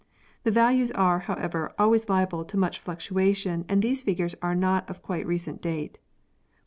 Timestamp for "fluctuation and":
2.79-3.83